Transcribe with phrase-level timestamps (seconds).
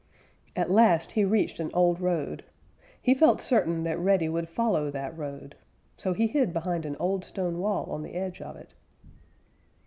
[0.55, 2.43] At last he reached an old road.
[2.99, 5.55] He felt certain that Reddy would follow that road.
[5.95, 8.73] So he hid behind an old stone wall on the edge of it.